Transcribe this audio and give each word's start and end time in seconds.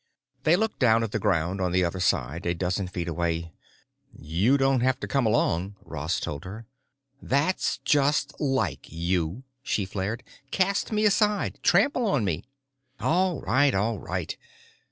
They 0.45 0.55
looked 0.55 0.79
down 0.79 1.03
at 1.03 1.11
the 1.11 1.19
ground 1.19 1.61
on 1.61 1.71
the 1.71 1.83
other 1.83 1.99
side, 1.99 2.47
a 2.47 2.55
dozen 2.55 2.87
feet 2.87 3.07
away. 3.07 3.53
"You 4.11 4.57
don't 4.57 4.79
have 4.81 4.99
to 5.01 5.07
come 5.07 5.27
along," 5.27 5.75
Ross 5.85 6.19
told 6.19 6.43
her. 6.43 6.65
"That's 7.21 7.77
just 7.85 8.33
like 8.41 8.91
you!" 8.91 9.43
she 9.61 9.85
flared. 9.85 10.23
"Cast 10.49 10.91
me 10.91 11.05
aside—trample 11.05 12.03
on 12.07 12.25
me!" 12.25 12.43
"All 12.99 13.41
right, 13.41 13.75
all 13.75 13.99
right." 13.99 14.35